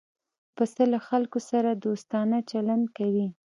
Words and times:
پسه 0.55 0.83
له 0.93 0.99
خلکو 1.07 1.39
سره 1.49 1.69
دوستانه 1.85 2.37
چلند 2.51 2.85
کوي. 2.97 3.27